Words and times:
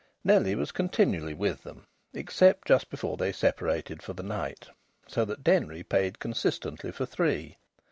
Nellie 0.23 0.55
was 0.55 0.71
continually 0.71 1.35
with 1.35 1.61
them, 1.61 1.85
except 2.11 2.67
just 2.69 2.89
before 2.89 3.17
they 3.17 3.31
separated 3.31 4.01
for 4.01 4.13
the 4.13 4.23
night. 4.23 4.69
So 5.05 5.25
that 5.25 5.43
Denry 5.43 5.83
paid 5.83 6.17
consistently 6.17 6.91
for 6.91 7.05
three. 7.05 7.57